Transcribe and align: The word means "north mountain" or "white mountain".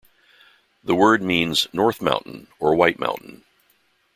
The 0.83 0.95
word 0.95 1.21
means 1.21 1.67
"north 1.71 2.01
mountain" 2.01 2.47
or 2.57 2.73
"white 2.73 2.97
mountain". 2.97 3.43